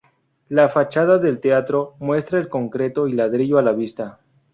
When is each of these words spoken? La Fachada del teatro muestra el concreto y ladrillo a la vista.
La 0.49 0.67
Fachada 0.67 1.19
del 1.19 1.39
teatro 1.39 1.93
muestra 1.99 2.39
el 2.39 2.49
concreto 2.49 3.07
y 3.07 3.13
ladrillo 3.13 3.59
a 3.59 3.61
la 3.61 3.71
vista. 3.73 4.19